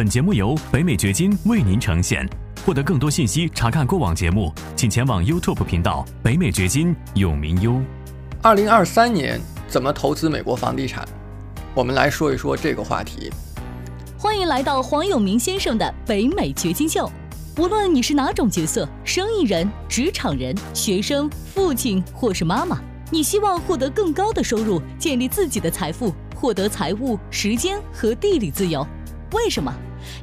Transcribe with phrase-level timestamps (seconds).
[0.00, 2.26] 本节目由北美掘金为您呈现。
[2.64, 7.78] 获得更多信息，查看过往节目，请前往 YouTube 频道“北美掘金”永明优。
[8.40, 11.06] 二零二三年怎么投资美国房地产？
[11.74, 13.30] 我们来说一说这个话题。
[14.16, 17.06] 欢迎来到黄永明先生的北美掘金秀。
[17.58, 22.80] 无论你是哪种角色，生意人、职场人、学生、父亲或是妈妈，
[23.10, 28.82] 你希望获得更高的收入，建立自己的财富，获得财务、时间和地理自由。
[29.32, 29.70] 为什么？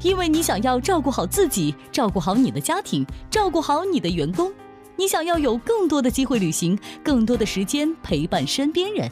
[0.02, 4.52] 因为你想要照顾好自己，照顾好你的家庭，照顾好你的员工。
[4.96, 9.12] 你想要有更多的机会旅行，更多的时间陪伴身边人。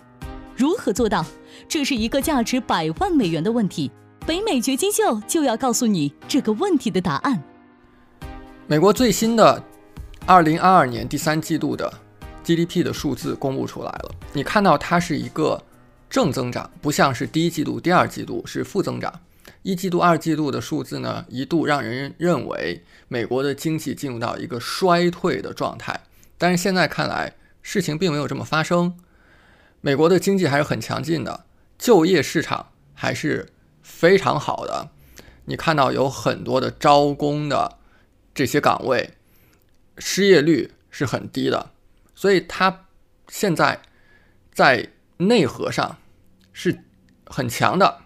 [0.56, 1.26] 如何做到？
[1.68, 3.92] 这是一个价值百万美元的问题。
[4.26, 7.44] 北美掘金秀就要告诉你这个问题的答案。
[8.66, 9.64] 美国最新的
[10.26, 11.94] 二零二二年第三季度的
[12.44, 15.62] GDP 的数字公布出来了，你看到它是一个
[16.10, 19.14] 正增长，不像是第一季度、第二季度是负增长。
[19.66, 26.02] 一季度、二季度的数字呢，一度让人认为美国的经济进入到一个衰退的状态，
[26.38, 28.96] 但是现在看来，事情并没有这么发生。
[29.82, 31.46] 美国的经济还是很强劲的，
[31.80, 33.50] 就业市场还是
[33.82, 34.92] 非常好的。
[35.46, 37.80] 你看到有很多的招工的
[38.36, 39.16] 这些岗位，
[39.98, 41.72] 失业率是很低的，
[42.14, 42.86] 所以它
[43.30, 43.82] 现在
[44.54, 45.98] 在内核上
[46.54, 46.84] 是
[47.26, 48.05] 很强的。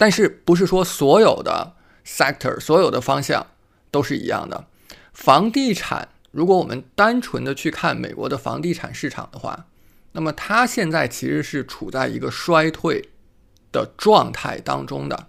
[0.00, 1.74] 但是不是说所有的
[2.06, 3.48] sector 所有的方向
[3.90, 4.64] 都是一样的？
[5.12, 9.66] 房地产，如果我们单纯的去看美国的房地产市场的话，
[10.12, 13.10] 那么它现在其实是处在一个衰退
[13.70, 15.26] 的状态当中的。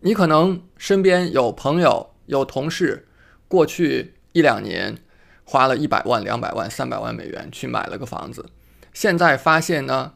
[0.00, 3.06] 你可能身边有朋友、有同事，
[3.46, 4.98] 过去一两年
[5.44, 8.46] 花了一百万、两百万、三百万美元去买了个房子，
[8.92, 10.14] 现在发现呢，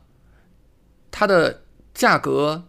[1.12, 1.62] 它的
[1.94, 2.64] 价格。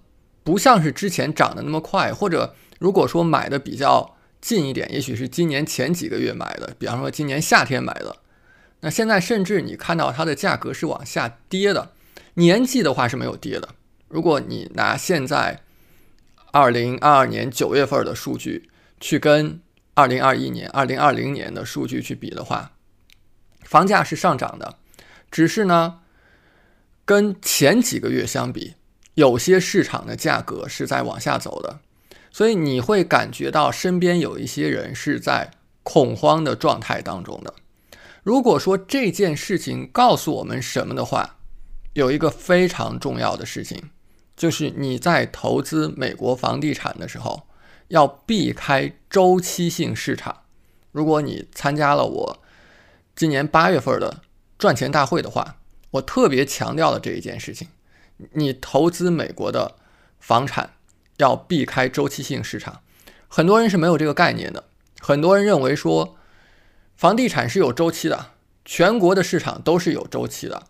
[0.49, 8.15] 不像是之前涨得那么快，或者如果说买的比较近一点，也许是今年前几个月买的，比方说今年夏天买的，
[8.79, 11.91] 那现在甚至你看到它的价格是往下跌的，
[12.33, 13.69] 年季的话是没有跌的。
[14.07, 15.61] 如果你拿现在
[16.51, 19.61] 二零二二年九月份的数据去跟
[19.93, 22.71] 二零二一年、二零二零年的数据去比的话，
[23.61, 24.79] 房价是上涨的，
[25.29, 25.99] 只是呢，
[27.05, 28.73] 跟前几个月相比。
[29.19, 31.81] 有些市场的价格是在往下走的，
[32.31, 35.51] 所以你会感觉到身边有一些人是在
[35.83, 37.53] 恐慌的状态当中的。
[38.23, 41.35] 如果说这件事情告诉我们什么的话，
[41.95, 43.89] 有一个非常重要的事情，
[44.37, 47.45] 就是你在投资美国房地产的时候
[47.89, 50.43] 要避开周期性市场。
[50.93, 52.39] 如果你参加了我
[53.17, 54.21] 今年八月份的
[54.57, 55.57] 赚钱大会的话，
[55.91, 57.67] 我特别强调了这一件事情。
[58.33, 59.75] 你投资美国的
[60.19, 60.71] 房产
[61.17, 62.81] 要避开周期性市场，
[63.27, 64.65] 很多人是没有这个概念的。
[64.99, 66.17] 很多人认为说，
[66.95, 68.31] 房地产是有周期的，
[68.65, 70.67] 全国的市场都是有周期的，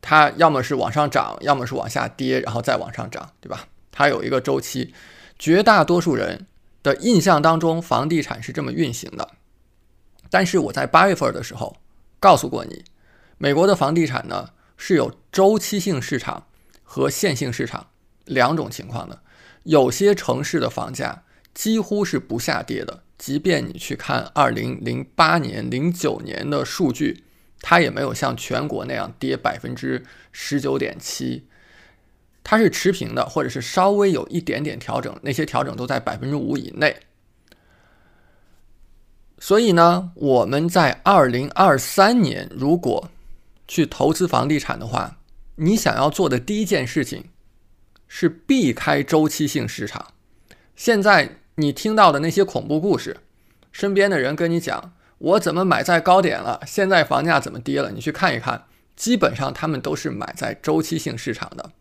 [0.00, 3.68] 它要么是往上涨，要么是往下跌，然后再往上涨，对吧？
[3.92, 4.92] 它有一个周期。
[5.38, 6.46] 绝大多数人
[6.82, 9.30] 的印象当中，房地产是这么运行的。
[10.28, 11.76] 但是我在八月份的时候
[12.18, 12.84] 告诉过你，
[13.38, 16.46] 美国的房地产呢是有周期性市场。
[16.88, 17.88] 和线性市场
[18.24, 19.20] 两种情况的，
[19.64, 27.24] 有些城市的房价几乎是不下跌的，即便你去看二零零八年、零九年的数据，
[27.60, 31.46] 它也没有像全国那样跌百分之十九点七，
[32.44, 36.96] 它是持平的，或者是稍微有一点点调整，那些调整都在百分之五以内。
[39.38, 43.10] 所以呢，我们在二零二三年如果
[43.68, 45.15] 去投资房地产的话，
[45.56, 47.30] 你想要做的第一件事情
[48.06, 50.12] 是避开周期性市场。
[50.74, 53.18] 现在你听到的那些恐怖故事，
[53.72, 57.90] 身边的人跟你讲我怎么买在高点了，现在房价怎么跌了？
[57.90, 61.72] 你去看一看，基本上他们都是买在周期性市场的。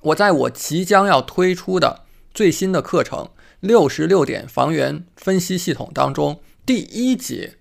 [0.00, 3.26] 我在我即将要推出的最新的课程
[3.60, 7.58] 《六十六点房源分析系统》当中，第一节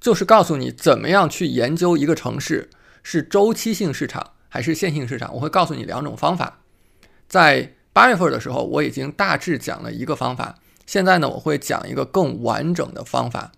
[0.00, 2.70] 就是告诉你怎么样去研究一个城市。
[3.02, 5.34] 是周期性市场还是线性市场？
[5.34, 6.60] 我会告诉你两种方法。
[7.28, 10.58] 在八月份的时候，我已经大致讲了一个方法。
[10.86, 13.52] 现在呢，我会讲一个更完整的方法。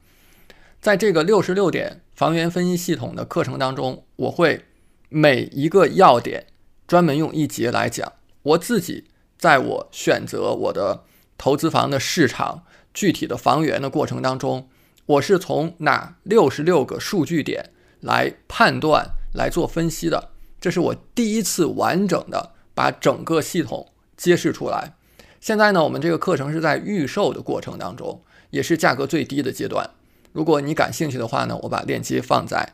[0.80, 4.64] 在这个六十六点房源分析系统的课程当中，我会
[5.08, 6.46] 每一个要点
[6.86, 8.12] 专门用一节来讲。
[8.42, 9.04] 我自己
[9.38, 11.04] 在我选择我的
[11.38, 14.68] 投资房的市场具体的房源的过程当中，
[15.06, 17.70] 我是从哪六十六个数据点
[18.00, 19.10] 来判断。
[19.34, 24.94] 来做分析的，这是我第一次完整的把整个系统揭示出来。
[25.40, 29.90] 现在呢，我们这个课程是在预售的过程当中，也是价格最低的阶段。
[30.32, 32.72] 如果你感兴趣的话呢，我把链接放在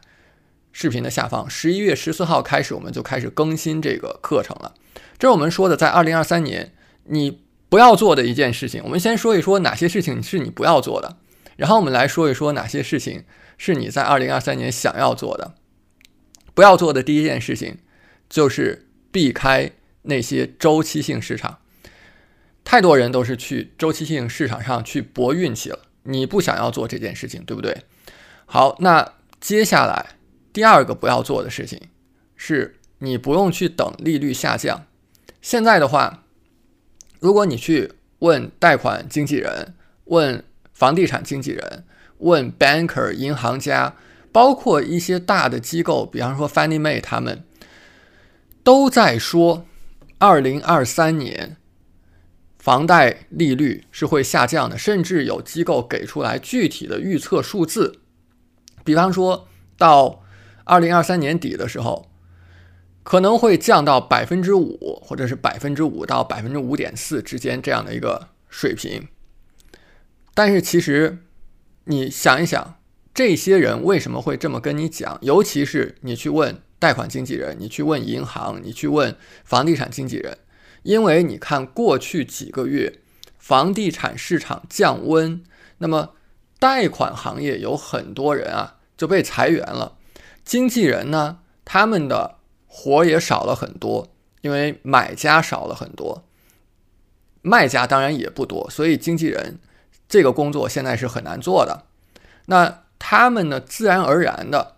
[0.71, 1.51] 视频的下方。
[1.51, 4.75] 十一月十四号开始，我们就开始更新这个课程了。
[5.19, 6.73] 这是我们说的，在二零二三年
[7.05, 8.81] 你不要做的一件事情。
[8.85, 11.17] 我们先说一说哪些事情是你不要做的，
[11.56, 13.25] 然后我们来说一说哪些事情
[13.59, 15.55] 是你在二零二三年想要做的。
[16.55, 17.79] 不要做的第一件事情
[18.29, 19.70] 就是避开
[20.02, 21.58] 那些周期性市场。
[22.64, 25.79] 太多人都是去周期性市场上去搏运气了。
[26.05, 27.85] 你不想要做这件事情，对不对？
[28.47, 30.17] 好，那接下来
[30.52, 31.81] 第二个不要做的事情
[32.37, 34.87] 是，你不用去等利率下降。
[35.43, 36.25] 现在的话，
[37.19, 39.75] 如果你去问贷款经纪人、
[40.05, 41.85] 问房地产经纪人、
[42.19, 43.96] 问 banker 银行家，
[44.32, 47.44] 包括一些大的机构，比方说 Fannie Mae，他们
[48.62, 49.67] 都在说，
[50.19, 51.56] 二零二三年。
[52.59, 58.00] 房贷利率是会下降的，甚至有机构给出来具体的预测数字，
[58.85, 59.49] 比方说
[59.79, 60.23] 到
[60.65, 62.11] 二零二三年底的时候，
[63.03, 69.09] 可能会降到百分之五，或者是百分之五到百分之五点四之间这样的一个水平。
[70.35, 71.21] 但是其实
[71.85, 72.79] 你想一想，
[73.20, 75.19] 这些人为什么会这么跟你讲？
[75.20, 79.14] 尤其是你去问贷款经纪人，你去问银行，你去问
[79.44, 80.38] 房地产经纪人。
[80.84, 83.00] 因为你看过去几个月，
[83.38, 85.44] 房地产市场降温，
[85.76, 86.14] 那么
[86.58, 89.99] 贷款行业有很多人啊就被裁员了，
[90.43, 94.08] 经纪人呢他们的活也少了很多，
[94.40, 96.25] 因为买家少了很多，
[97.43, 99.58] 卖家当然也不多，所以经纪人
[100.08, 101.84] 这个工作现在是很难做的。
[102.46, 104.77] 那他们呢，自然而然的，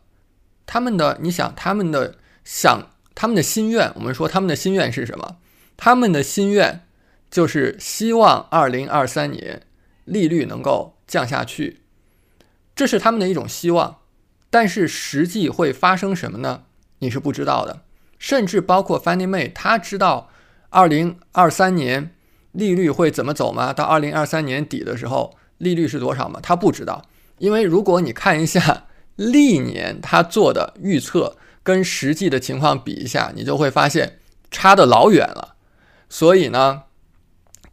[0.64, 5.36] 他们的你想他们的想他们的心愿，我们说他们的心愿是什么？
[5.76, 6.86] 他们的心愿
[7.30, 9.66] 就是希望二零二三年
[10.06, 11.82] 利率能够降下去，
[12.74, 13.98] 这是他们的一种希望。
[14.48, 16.62] 但是实际会发生什么呢？
[17.00, 17.82] 你是不知道的。
[18.18, 20.30] 甚至包括 Fannie Mae，他知道
[20.70, 22.14] 二零二三年
[22.52, 23.74] 利率会怎么走吗？
[23.74, 26.40] 到二零二三年底的时候，利率是多少吗？
[26.42, 27.04] 他不知道。
[27.42, 28.86] 因为如果你看一下
[29.16, 35.56] 历年他做的预测跟实际的情况比一下，你就会发现差的老远了。
[36.08, 36.84] 所以呢，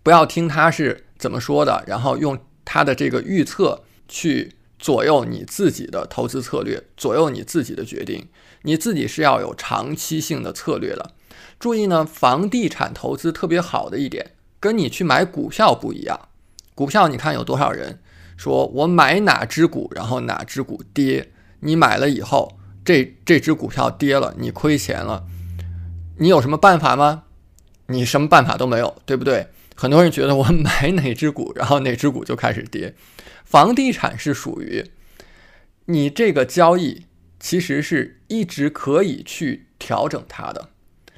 [0.01, 8.27] 不要听他是怎么说的，然后用他的这个预测去左右你自己的投资策略，左右你自己的决定。
[8.63, 11.11] 你自己是要有长期性的策略的。
[11.59, 16.27] 注意呢，房地产投资特别好的一点，跟你去买股票不一样。
[16.73, 17.99] 股票你看有多少人
[18.39, 25.25] 说我买哪只股，然后哪只股跌，你买了以后，这这只股票跌了，你亏钱了，
[26.19, 27.23] 你有什么办法吗？
[27.87, 29.47] 你什么办法都没有，对不对？
[29.75, 32.95] 很多人觉得我买哪只股，然后哪只股就开始跌。
[33.43, 34.89] 房地产是属于
[35.87, 37.07] 你这个交易，
[37.41, 40.69] 其实是一直可以去调整它的。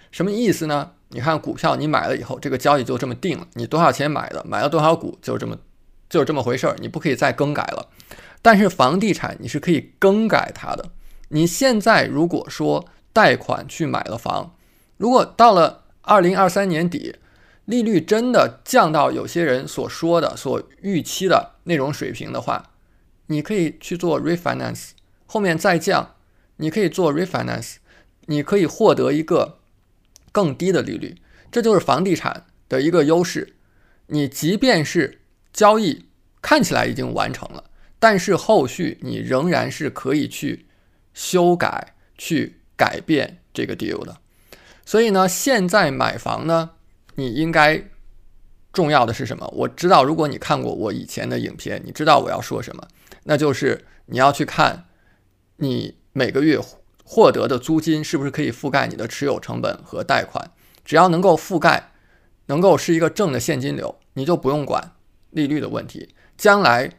[0.10, 0.94] 什么意思呢？
[1.10, 3.48] 你看股票，你买了以后，这个交易就这么定了。
[3.54, 5.56] 你多少钱买的，买了多少股，就这么
[6.12, 7.90] 就这么回事儿，你不可以再更改了。
[8.44, 10.92] 但是房地产你是可以更改它的。
[11.30, 14.56] 你现在如果说贷款去买了房，
[14.98, 15.80] 如果到了。
[16.04, 17.16] 二零二三年底，
[17.66, 22.72] 利率真的降到有些人所说的、所预期的那种水平的话，
[23.27, 24.89] 你可以去做 refinance，
[25.27, 26.15] 后面再降，
[26.56, 27.75] 你可以做 refinance，
[28.25, 29.60] 你可以获得一个
[30.32, 31.15] 更低的利率，
[31.51, 33.53] 这就是房地产的一个优势。
[34.08, 35.21] 你即便是
[35.53, 36.05] 交易
[36.41, 37.63] 看起来已经完成了，
[38.00, 40.67] 但是后续你仍然是可以去
[41.13, 44.17] 修改、去改变这个 deal 的。
[44.86, 46.72] 所以呢，现在买房呢，
[47.15, 47.84] 你应该
[48.74, 49.48] 重要的是什么？
[49.55, 52.88] 我知道，如果你看过我以前的影片，你知道我要说什么，
[53.24, 54.86] 那就是你要去看
[55.58, 56.60] 你每个月
[57.03, 60.51] 获得的租金是不是可以覆盖你的持有成本和贷款。
[60.84, 61.91] 只要能够覆盖，
[62.48, 64.93] 能够是一个正的现金流，你就不用管
[65.32, 66.14] 利率的问题。
[66.38, 66.92] 将来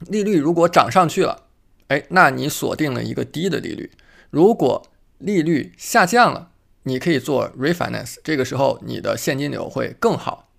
[0.00, 1.46] 利率如果涨上去了，
[1.88, 3.90] 哎，那你锁定了一个低的利率。
[4.30, 4.86] 如果
[5.18, 6.50] 利率下降了，
[6.84, 10.50] 你可以做 refinance，这个时候你的现金流会更好。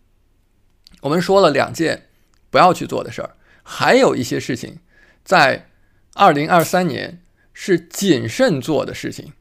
[1.01, 2.10] 我们说了两件
[2.50, 4.79] 不要去做的事儿，还有一些事情
[5.24, 5.70] 在
[6.13, 9.34] 二零二三年是谨慎做的事情。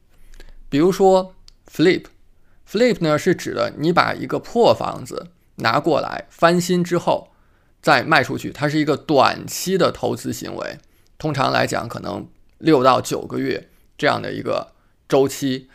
[0.69, 1.35] 比如说
[1.69, 7.31] flip，flip 呢是指的你把一个破房子拿过来翻新之后
[7.81, 10.77] 再卖出去，它是一个短期的投资行为。
[11.17, 14.73] 通常来讲，可能六到九个月这样的一个
[15.07, 15.69] 周期。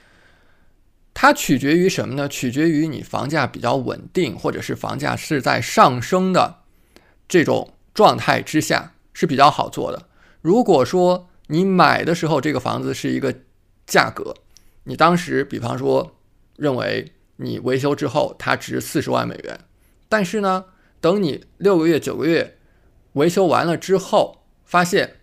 [1.18, 2.28] 它取决于什么呢？
[2.28, 6.58] 取决于你房价比较稳定，或者是房价是在上升的
[7.26, 10.08] 这种状态之下是比较好做的。
[10.42, 13.34] 如果说你买的时候这个房子是一个
[13.86, 14.34] 价格，
[14.84, 16.18] 你当时比方说
[16.56, 19.60] 认为你维修之后它值四十万美元，
[20.10, 20.66] 但是呢，
[21.06, 22.58] 等你六个月、九个月
[23.12, 25.18] 维修完了之后，发现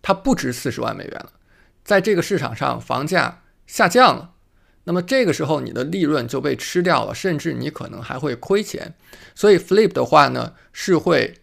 [0.00, 1.34] 它不值四十万美元了，
[1.84, 4.32] 在这个市场上房价下降了。
[4.84, 8.94] 那么这个时候，你的利润就被吃掉了，甚至你可能还会亏钱。
[9.34, 11.34] 所以 flip 的话呢，是会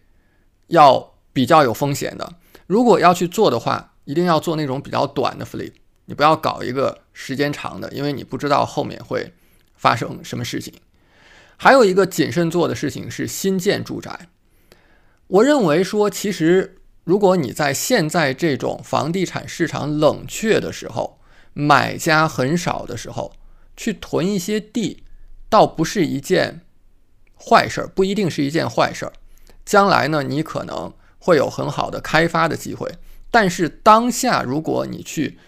[0.66, 2.34] 要比较有风险的。
[2.66, 5.74] 如果要去做的话，一定要做那种比较短的 flip，
[6.06, 9.32] 你不要搞一个时间长的，因为你不知道后面会
[9.76, 10.74] 发生什么事情。
[11.62, 14.30] 还有一个谨慎做的事情是新建住宅。
[15.26, 21.20] 我认为说，其实如果你在现在这种房地产市场冷却的时候，
[21.52, 23.34] 买家很少的时候，
[23.76, 25.04] 去囤一些地，
[25.50, 26.62] 倒不是一件
[27.38, 29.12] 坏事儿，不一定是一件坏事儿。
[29.66, 32.90] 将来呢，你可能会有很好的开发的机会。
[33.30, 35.38] 但是当下，如果你去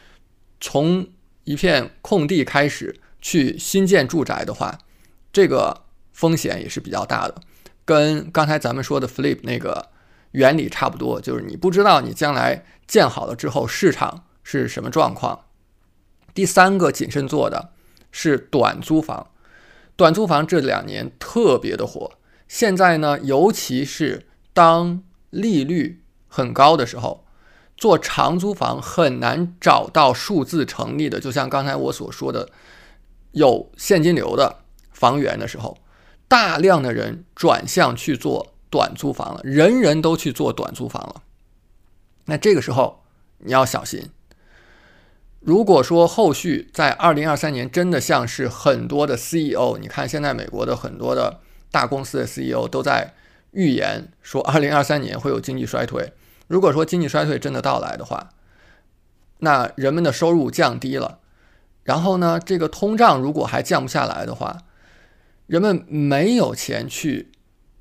[0.60, 1.06] 从
[1.44, 4.78] 一片空地开始去新建住宅的话，
[5.32, 7.34] 这个风险也是比较大的，
[7.84, 9.88] 跟刚才咱们说的 flip 那个
[10.32, 15.46] 原理差不多，就是你不知道你将来建好了之后市场是什么状况。
[16.34, 17.72] 第三个谨慎做的
[18.10, 19.30] 是短租房，
[19.96, 22.12] 短租房这两年特别的火。
[22.48, 27.24] 现在呢，尤其是当利率很高的时候，
[27.76, 31.18] 做长租房很难找到数字成立的。
[31.18, 32.48] 就像刚才我所说的，
[33.32, 34.58] 有现金流的
[34.90, 35.78] 房源的时候，
[36.32, 41.22] 大量的人转向去做短租房了，人人都去做短租房了。
[42.24, 43.02] 那这个时候
[43.40, 44.08] 你要小心。
[45.40, 53.12] 如果说后续在二零二三年真的像是很多的 CEO，你看现在美国的很多的大公司的 CEO 都在
[53.50, 56.14] 预言说二零二三年会有经济衰退。
[56.46, 58.30] 如果说经济衰退真的到来的话，
[59.40, 61.18] 那人们的收入降低了，
[61.82, 64.62] 然后呢，这个通胀如果还降不下来的话，
[65.52, 67.30] 人们没有钱去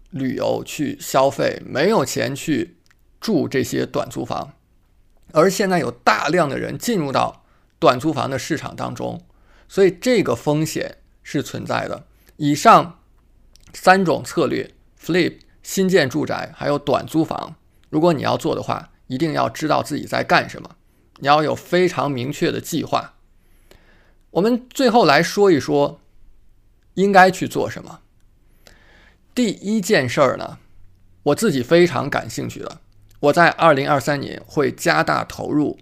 [0.10, 2.76] 旅游去消费，没有钱去
[3.22, 4.56] 住这些短租房，
[5.32, 7.46] 而现在有大量的人进入到。
[7.80, 9.26] 短租房的市场当中，
[9.70, 12.06] 所以这个风险是存在的。
[12.36, 13.00] 以上
[13.74, 17.56] 三种策略：flip、新建住宅，还有短租房。
[17.90, 20.76] 如果你要做的话，一定要知道自己在干什么，
[21.20, 23.14] 你要有非常明确的计划。
[24.32, 26.01] 我们最后来说一说
[26.94, 28.00] 应该去做什么。
[29.34, 30.60] 第一件事儿呢，
[31.24, 32.80] 我自己非常感兴趣的，
[33.20, 35.80] 我在二零二三年会加大投入。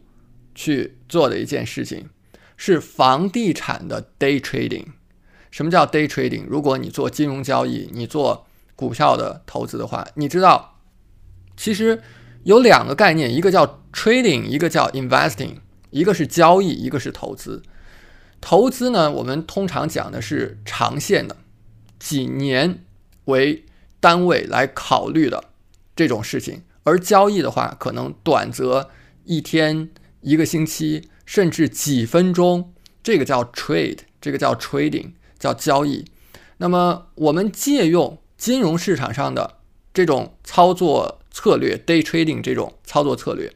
[0.55, 2.09] 去做的一件事情
[2.57, 4.87] 是房地产的 day trading。
[5.51, 6.43] 什么叫 day trading？
[6.49, 10.81] 如果你做金融交易，你做股票的投资的话，你知道
[11.55, 12.01] 其实
[12.43, 15.59] 有两个概念，一个叫 trading，一个叫 investing。
[15.91, 17.63] 一个是交易，一个是投资。
[18.41, 21.37] 投资呢，我们通常讲的是长线的，
[21.99, 22.83] 几年
[23.25, 23.65] 为
[23.99, 25.45] 单位来考虑的
[25.95, 28.89] 这种事情，而交易的话，可能短则
[29.25, 29.89] 一天。
[30.21, 36.03] 一个星期，甚至几分钟，这个叫 trade，这个叫 trading，叫交易。
[36.57, 39.59] 那么，我们借用金融市场上的
[39.93, 43.49] 这种操作策略，day trading 这种操作策略，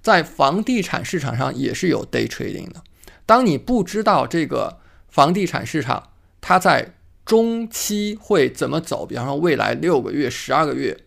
[0.00, 2.84] 在房地产市场上也是有 day trading 的。
[3.26, 4.78] 当你不知道这个
[5.08, 11.04] 房地产市场它在中期会怎么走，比方说未来六个月、十二个月，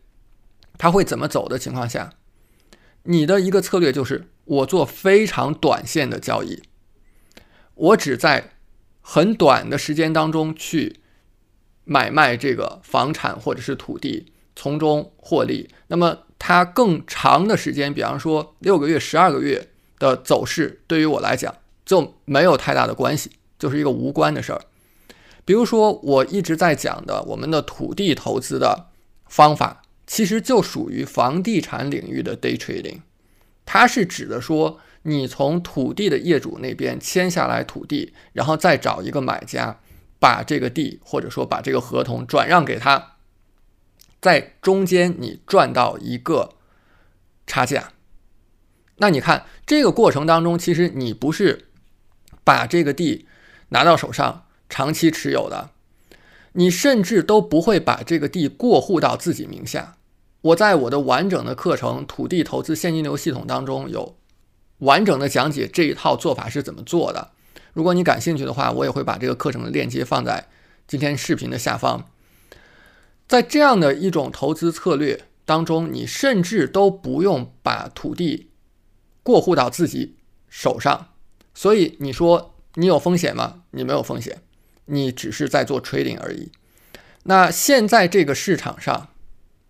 [0.77, 2.12] 它会怎么走的情况下，
[3.03, 4.29] 你的一个策略就是。
[4.47, 6.63] 我做非常短线的交易，
[7.75, 8.51] 我只在
[9.01, 11.01] 很短的时间当中去
[11.83, 15.69] 买卖这个房产或者是土地，从中获利。
[15.88, 19.67] 那么它更长的时间，比方说六个月、十二个月
[20.00, 21.53] 的走势，对于我来讲
[21.88, 24.62] 就没有太大的关系，就是一个无关的事儿。
[25.46, 28.88] 比如说我一直在讲的我们的土地投资的
[29.27, 33.00] 方法，其实就属于房地产领域的 day trading。
[33.65, 39.79] 它是指的说，你从土地的业主那边签下来土地，然后再找一个买家，
[40.20, 43.15] 把这个地或者说把这个合同转让给他，
[44.20, 46.56] 在中间你赚到一个
[47.46, 47.94] 差价。
[48.98, 51.66] 那你看这个过程当中，其实你不是
[52.47, 53.27] 把这个地
[53.69, 55.71] 拿到手上长期持有的，
[56.53, 59.97] 你甚至都不会把这个地过户到自己名下。
[60.39, 64.15] 我在我的完整的课程《土地投资现金流系统》当中有
[64.77, 67.31] 完整的讲解这一套做法是怎么做的。
[67.73, 70.47] 如果你感兴趣的话，我也会把这个课程的链接放在
[70.87, 72.09] 今天视频的下方。
[73.27, 78.51] 在这样的一种投资策略当中，你甚至都不用把土地
[79.21, 80.15] 过户到自己
[80.47, 81.09] 手上，
[81.57, 83.63] 所以你说你有风险吗？
[83.71, 84.43] 你没有风险，
[84.85, 86.51] 你只是在做 trading 而已。
[87.23, 89.09] 那现在这个市场上，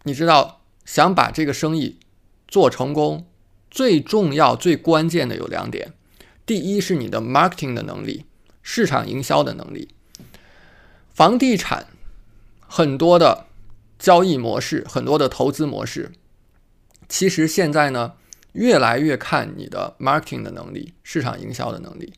[0.03, 1.97] 你知道想把这个生意
[2.45, 3.25] 做成功，
[3.71, 5.93] 最重要、最关键的有两点：
[6.45, 8.25] 第一是你的 marketing 的能力，
[8.61, 9.87] 市场营销的能力。
[11.13, 11.87] 房地产
[12.67, 13.45] 很多的
[13.97, 16.11] 交易模式，很多的投资模式，
[17.07, 18.15] 其实现在呢，
[18.57, 22.11] 越来越看你的 marketing 的能力，市场营销的能力。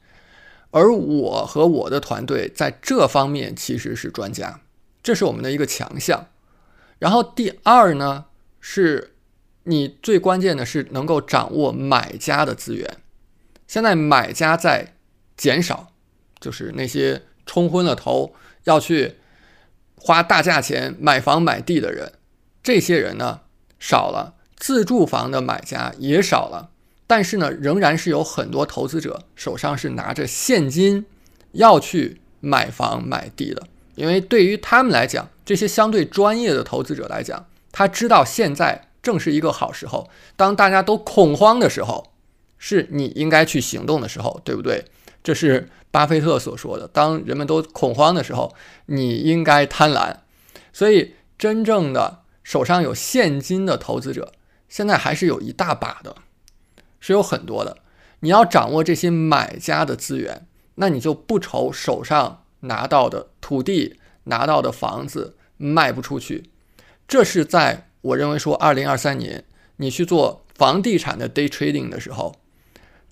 [0.71, 4.61] 而我和我的团队在这方面其实是专家。
[5.03, 6.27] 这是我们的一个强项，
[6.99, 8.25] 然后第二呢，
[8.59, 9.15] 是
[9.63, 12.97] 你最关键的是能够掌握买家的资源。
[13.67, 14.95] 现在买家在
[15.37, 15.93] 减少，
[16.39, 18.33] 就是那些冲昏了头
[18.65, 19.15] 要去
[19.95, 22.13] 花大价钱买房买地的人，
[22.61, 23.41] 这些人呢
[23.79, 26.69] 少了，自住房的买家也少了，
[27.07, 31.05] 但是呢，仍然是有很多投资者手上是拿着现金
[31.53, 33.63] 要去买房买地的。
[33.95, 40.09] 因为对于他们来讲，这些相对专业的投资者来讲，他知道现在正是一个好时候。
[40.35, 42.11] 当大家都恐慌的时候，
[42.57, 44.85] 是你应该去行动的时候，对不对？
[45.21, 46.87] 这是巴菲特所说的。
[46.87, 48.53] 当人们都恐慌的时候，
[48.85, 50.15] 你应该贪婪。
[50.71, 54.31] 所以，真正的手上有现金的投资者，
[54.69, 56.15] 现在还是有一大把的，
[57.01, 57.79] 是有很多的。
[58.21, 62.45] 你要掌握这些买家的资源，那你就不愁手上。
[62.61, 66.49] 拿到的土地，拿到的房子卖不出去，
[67.07, 69.45] 这是在我认为说，二零二三年
[69.77, 72.35] 你去做房地产的 day trading 的时候，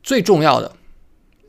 [0.03, 0.75] 最重要的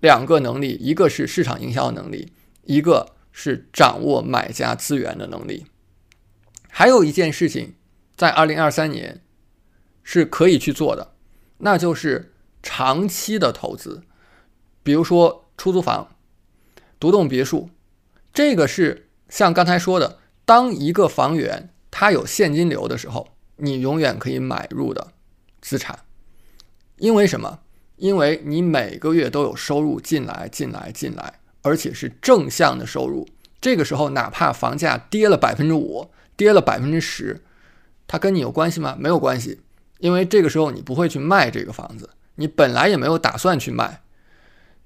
[0.00, 5.66] 两个能力，一个是市场营销能力，一个是掌握买家资源的能力。
[6.68, 7.74] 还有一件事情，
[8.16, 9.22] 在二零二三年
[10.10, 11.12] 是可以去做的，
[11.58, 14.00] 那就是长期的投资，
[14.82, 16.16] 比如说出租房、
[16.98, 17.68] 独栋别墅。
[18.32, 25.08] 这个是像刚才说的，当一个房源它有现金流的时候，你永远可以买入的
[25.60, 25.98] 资产。
[26.96, 27.58] 因为什么？
[27.96, 33.28] 因为你每个月都有收入进来、进来、进来，而且是正向的收入。
[33.60, 37.42] 这个时候，哪怕房价跌了百分之五、跌了百分之十，
[38.06, 38.96] 它跟你有关系吗？
[38.98, 39.60] 没有关系，
[39.98, 44.02] 因为这个时候你不会去卖这个房子，你本来也没有打算去卖。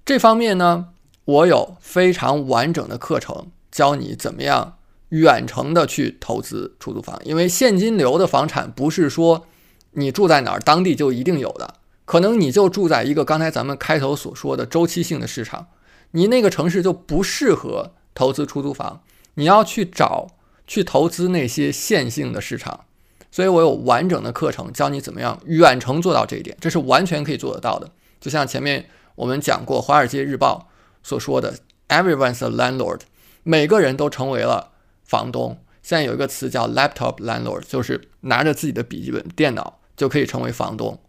[0.05, 0.89] 这方面呢？
[1.25, 4.79] 我有非常完整的课程，教你怎么样
[5.11, 7.17] 远程的去投资出租房。
[7.25, 9.47] 因为现金流的房产不是说
[9.93, 15.69] 你住在哪儿当地就一定有的，可能你就住在一个刚才咱们开头所说的周期性的市场，
[16.11, 19.03] 你那个城市就不适合投资出租房。
[19.35, 20.27] 你要去找
[20.67, 22.87] 去投资那些线性的市场，
[23.33, 27.91] 所以我有完整的课程教你怎么样远程做到这一点，这是完全可以做得到的。
[28.21, 30.69] 就像前面我们讲过《华尔街日报》。
[31.05, 31.57] 所说的
[31.89, 33.01] “everyone's a landlord”，
[33.43, 34.71] 每个人都成为了
[35.03, 35.59] 房东。
[35.83, 41.01] 现在有一个词叫 “laptop landlord”，就是拿着自己的笔记本电脑就可以成为房东。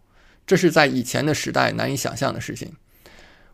[0.44, 2.72] 这是在以前的时代难以想象的事情。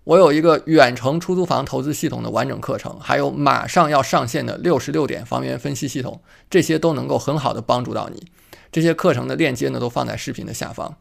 [0.04, 8.26] 我有一个远程出租房投资系统的完整课程，还有马上要上线的六十六点房源分析系统，这些都能够很好的帮助到你。
[8.72, 10.96] 这些课程的链接呢，都放在视频的下方。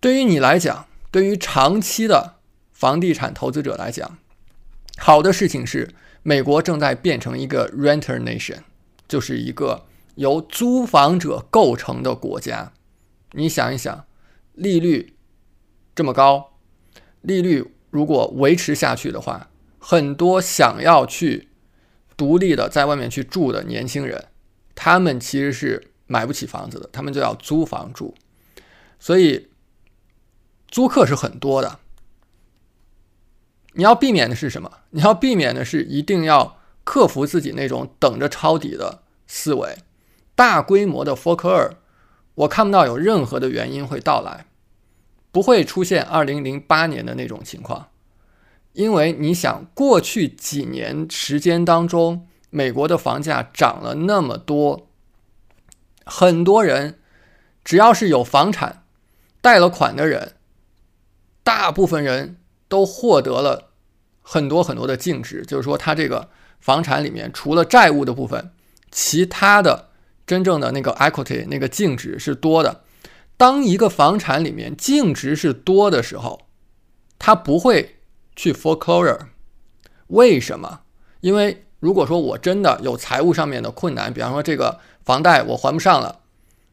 [0.00, 2.36] 对于你来讲，对于长期的
[2.72, 4.18] 房地产投资者来讲，
[4.96, 5.90] 好的事情是，
[6.22, 8.58] 美国正在变成一个 renter nation，
[9.06, 12.72] 就是一个由租房者构成的国家。
[13.32, 14.06] 你想一想，
[14.54, 15.14] 利率
[15.94, 16.58] 这么高，
[17.20, 21.48] 利率如果维持下去的话，很多想要去
[22.16, 24.26] 独立的在外面去住的年轻人，
[24.74, 28.12] 他们其实是买不起房子的，他们就要租房住。
[28.98, 29.48] 所以，
[30.66, 31.78] 租客是很多的。
[33.74, 34.68] 你要避免的是什么？
[34.90, 39.78] 你要避免的是一定要克服自己那种等着抄底的思维。
[40.34, 41.76] 大规模的 fork 二，
[42.34, 44.46] 我看不到有任何的原因会到来，
[45.30, 47.90] 不会出现二零零八年的那种情况。
[48.72, 54.87] 因为你想，过去几年时间当中，美国的房价涨了那么多，
[56.08, 56.98] 很多人
[57.62, 58.84] 只要是有房产、
[59.40, 60.32] 贷了款的人，
[61.44, 62.36] 大部分人。
[62.70, 63.70] 都获得了
[64.20, 66.28] 很多很多的净值，就是说，他这个
[66.60, 68.50] 房产里面除了债务的部分，
[68.90, 69.88] 其他的
[70.26, 72.82] 真正的那个 equity 那个净值是多的。
[73.38, 76.42] 当一个房产里面净值是多的时候，
[77.18, 78.00] 它不会
[78.36, 79.28] 去 foreclosure，
[80.08, 80.80] 为什么？
[81.22, 86.20] 因为如果说我真的有财务上面的困难，比方说这个房贷我还不上了，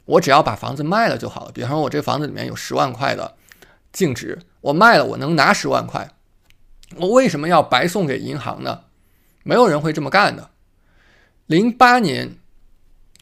[0.06, 1.52] 我只要把房子卖了就好了。
[1.52, 3.36] 比方说我这房子里面有十万块的
[3.92, 6.10] 净值，我卖了我能拿十万块，
[6.98, 8.82] 我为什么要白送给银行呢？
[9.44, 10.50] 没有人会这么干的。
[11.46, 12.38] 零八年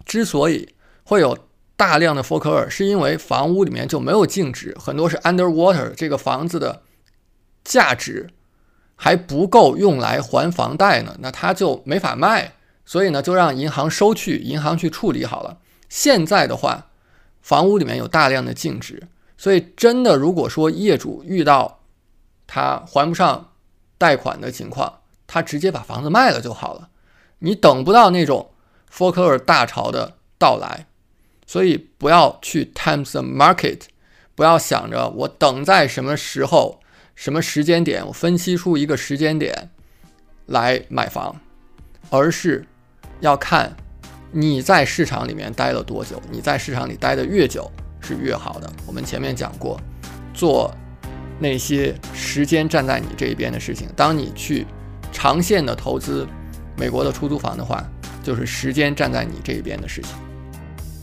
[0.06, 1.38] 之所以会有
[1.76, 6.82] 大量的 forker 是因为房屋里面就没有净值，很多是 underwater，这个房子的
[7.66, 8.30] 价值
[8.96, 12.54] 还不够用来还房贷呢，那他就没法卖，
[12.86, 15.58] 所以呢就让银行收去，银行去处理好了。
[15.90, 16.88] 现在的话，
[17.42, 21.82] 房屋里面有大量的净值，所以真的如果说业主遇到
[22.48, 23.52] 他还不上
[23.98, 26.90] 贷款的情况，他直接把房子卖了就好了。
[27.40, 28.52] 你等不到那种
[28.92, 30.88] foreclosure 大潮的到来，
[31.46, 33.82] 所以不要去 time the market，
[34.36, 36.80] 不要想着我等在什么时候、
[37.16, 39.70] 什么时间点，我分析出一个时间点
[40.48, 41.36] 来买房，
[42.10, 42.66] 而是
[43.20, 43.76] 要看
[44.32, 46.22] 你在市场里面待了多久。
[46.32, 47.72] 你在市场里待的越久
[48.02, 48.72] 是越好的。
[48.86, 49.80] 我们前面讲过，
[50.34, 50.74] 做
[51.40, 53.88] 那些时间站在你这一边的事情。
[53.96, 54.66] 当你去
[55.12, 56.28] 长线的投资。
[56.76, 57.88] 美国的出租房的话，
[58.24, 60.16] 就是时间站在你这一边的事情。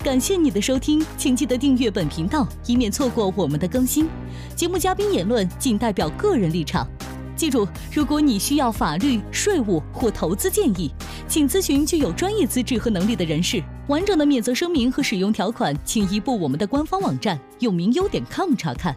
[0.02, 4.08] 感谢你的收听，请记得订阅本频道，以免错过我们的更新。
[4.56, 6.88] 节目嘉宾言论仅代表个人立场。
[7.36, 10.90] 记住，如果你需要法律、税务或投资建议，
[11.28, 13.62] 请咨询具有专业资质和能力的人士。
[13.88, 18.96] 完整的免责声明和使用条款，请移步我们的官方网站永明优点 com 查看。